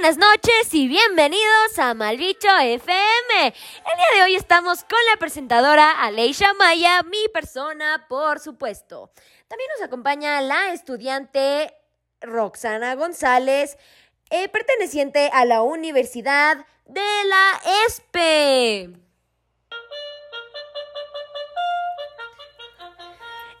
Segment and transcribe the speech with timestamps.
[0.00, 3.46] buenas noches y bienvenidos a Malbicho FM.
[3.46, 9.10] El día de hoy estamos con la presentadora Aleisha Maya, mi persona, por supuesto.
[9.48, 11.74] También nos acompaña la estudiante
[12.20, 13.76] Roxana González,
[14.30, 19.08] eh, perteneciente a la Universidad de la ESPE.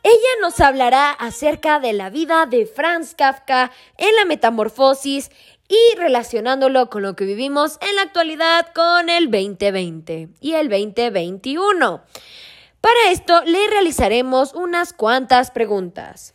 [0.04, 5.30] Ella nos hablará acerca de la vida de Franz Kafka en la metamorfosis
[5.68, 12.02] y relacionándolo con lo que vivimos en la actualidad con el 2020 y el 2021.
[12.80, 16.34] Para esto le realizaremos unas cuantas preguntas.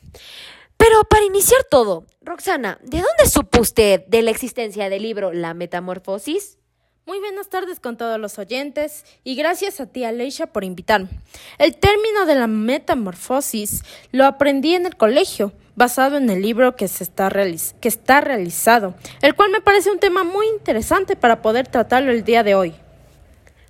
[0.78, 5.54] Pero para iniciar todo, Roxana, ¿de dónde supo usted de la existencia del libro La
[5.54, 6.58] Metamorfosis?
[7.06, 11.10] Muy buenas tardes con todos los oyentes y gracias a ti, Aleisha, por invitarme.
[11.58, 16.88] El término de la metamorfosis lo aprendí en el colegio, basado en el libro que,
[16.88, 21.68] se está, que está realizado, el cual me parece un tema muy interesante para poder
[21.68, 22.74] tratarlo el día de hoy.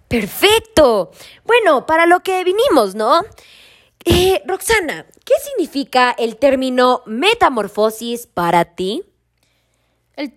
[0.08, 1.10] Perfecto.
[1.44, 3.24] Bueno, para lo que vinimos, ¿no?
[4.06, 9.04] Eh, Roxana, ¿qué significa el término metamorfosis para ti?
[10.16, 10.32] El,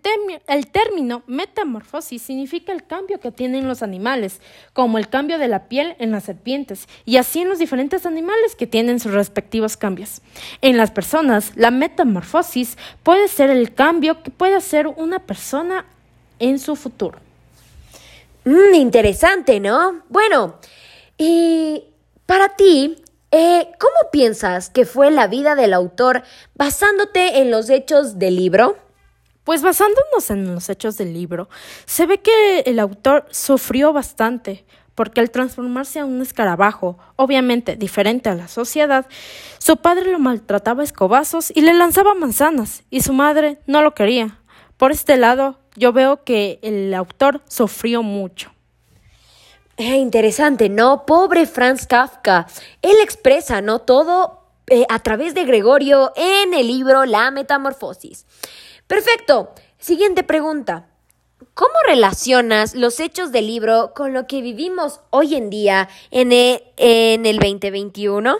[0.69, 4.41] término metamorfosis significa el cambio que tienen los animales,
[4.73, 8.57] como el cambio de la piel en las serpientes, y así en los diferentes animales
[8.57, 10.23] que tienen sus respectivos cambios.
[10.63, 15.85] En las personas, la metamorfosis puede ser el cambio que puede hacer una persona
[16.39, 17.19] en su futuro.
[18.45, 20.05] Mm, interesante, ¿no?
[20.09, 20.55] Bueno,
[21.19, 21.85] y
[22.25, 22.97] para ti,
[23.31, 26.23] eh, ¿cómo piensas que fue la vida del autor
[26.55, 28.86] basándote en los hechos del libro?
[29.47, 31.49] Pues basándonos en los hechos del libro,
[31.85, 34.67] se ve que el autor sufrió bastante,
[34.97, 39.07] porque al transformarse a un escarabajo, obviamente diferente a la sociedad,
[39.59, 43.95] su padre lo maltrataba a escobazos y le lanzaba manzanas, y su madre no lo
[43.95, 44.41] quería.
[44.79, 48.51] Por este lado, yo veo que el autor sufrió mucho.
[49.77, 51.07] Eh, interesante, ¿no?
[51.07, 52.49] Pobre Franz Kafka.
[52.83, 53.79] Él expresa, ¿no?
[53.79, 58.27] Todo eh, a través de Gregorio en el libro La Metamorfosis.
[58.87, 59.53] Perfecto.
[59.79, 60.89] Siguiente pregunta.
[61.55, 66.63] ¿Cómo relacionas los hechos del libro con lo que vivimos hoy en día en el,
[66.77, 68.37] en el 2021?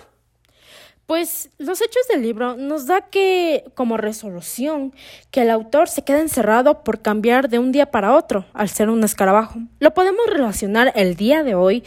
[1.07, 4.93] Pues los hechos del libro nos da que como resolución
[5.31, 8.89] que el autor se queda encerrado por cambiar de un día para otro al ser
[8.89, 9.59] un escarabajo.
[9.79, 11.85] Lo podemos relacionar el día de hoy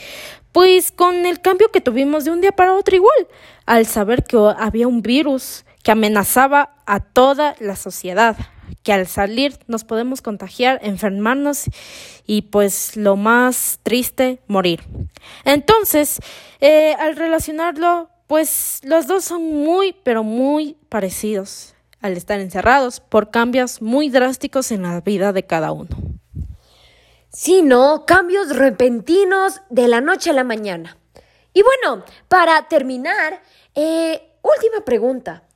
[0.52, 3.28] pues con el cambio que tuvimos de un día para otro igual,
[3.66, 8.38] al saber que había un virus que amenazaba a toda la sociedad,
[8.84, 11.64] que al salir nos podemos contagiar, enfermarnos
[12.28, 14.84] y pues lo más triste, morir.
[15.46, 16.20] Entonces,
[16.60, 23.32] eh, al relacionarlo, pues los dos son muy, pero muy parecidos al estar encerrados por
[23.32, 25.90] cambios muy drásticos en la vida de cada uno.
[27.30, 31.00] Sí, no, cambios repentinos de la noche a la mañana.
[31.52, 33.42] Y bueno, para terminar,
[33.74, 35.49] eh, última pregunta.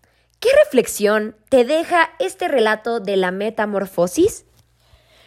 [0.43, 4.43] ¿Qué reflexión te deja este relato de la metamorfosis?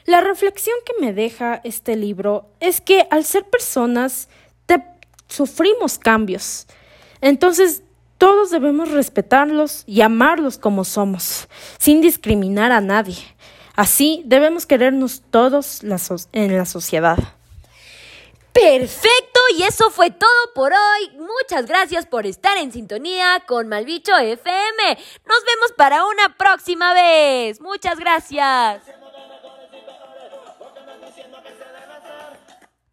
[0.05, 4.29] La reflexión que me deja este libro es que al ser personas
[5.27, 6.67] sufrimos cambios.
[7.23, 7.83] Entonces
[8.19, 11.49] todos debemos respetarlos y amarlos como somos,
[11.79, 13.17] sin discriminar a nadie.
[13.75, 15.81] Así debemos querernos todos
[16.33, 17.17] en la sociedad.
[18.53, 21.19] Perfecto, y eso fue todo por hoy.
[21.19, 24.99] Muchas gracias por estar en sintonía con Malbicho FM.
[25.25, 27.61] Nos vemos para una próxima vez.
[27.61, 28.83] Muchas gracias.